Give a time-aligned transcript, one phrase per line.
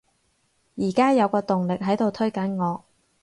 [0.77, 2.83] 而家有個動力喺度推緊我